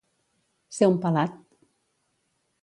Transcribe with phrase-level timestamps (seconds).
[0.77, 1.37] Ser un pelat.